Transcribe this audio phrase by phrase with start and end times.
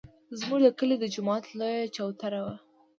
[0.39, 2.55] زموږ د کلي د جومات لویه چوتره وه.